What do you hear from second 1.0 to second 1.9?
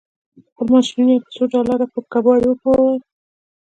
يې په څو سوه ډالر